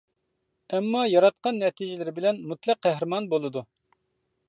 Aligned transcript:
ئەمما 0.77 1.01
ياراتقان 1.09 1.61
نەتىجىلىرى 1.65 2.17
بىلەن 2.21 2.43
مۇتلەق 2.49 2.83
قەھرىمان 2.87 3.33
بولىدۇ. 3.37 3.69